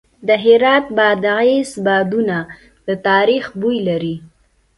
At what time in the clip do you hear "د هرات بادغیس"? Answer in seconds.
0.27-1.71